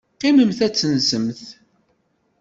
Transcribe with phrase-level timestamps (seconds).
[0.13, 1.39] Qqimemt ad tensemt.